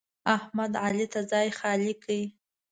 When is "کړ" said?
2.03-2.09